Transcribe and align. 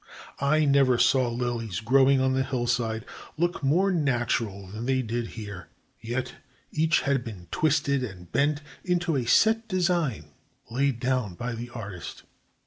I 0.39 0.65
never 0.65 0.97
saw 0.97 1.29
lilies 1.29 1.79
growing 1.79 2.21
on 2.21 2.33
the 2.33 2.41
hillside 2.41 3.05
look 3.37 3.61
more 3.61 3.91
natural 3.91 4.65
than 4.65 4.87
they 4.87 5.03
did 5.03 5.27
here; 5.37 5.67
yet 5.99 6.37
each 6.71 7.01
had 7.01 7.23
been 7.23 7.47
twisted 7.51 8.03
and 8.03 8.31
bent 8.31 8.61
into 8.83 9.15
a 9.15 9.25
set 9.25 9.67
design 9.67 10.31
laid 10.71 10.99
down 10.99 11.35
by 11.35 11.53
the 11.53 11.69
artist. 11.69 12.23